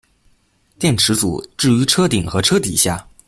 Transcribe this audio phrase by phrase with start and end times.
[0.79, 3.07] 电池组置于车顶和车底下。